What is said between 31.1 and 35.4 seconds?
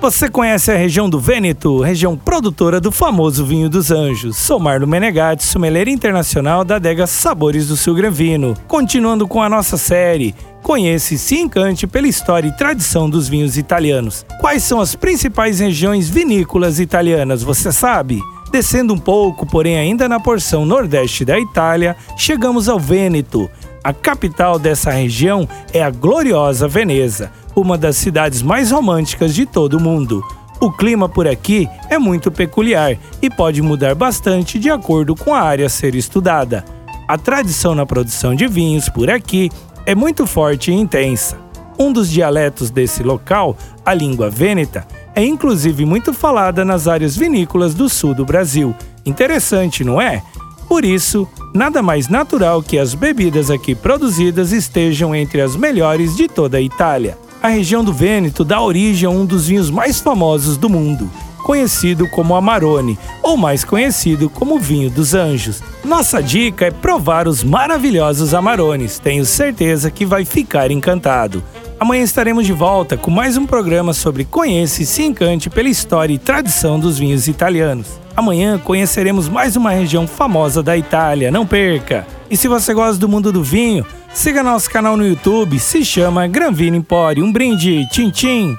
aqui é muito peculiar e pode mudar bastante de acordo com a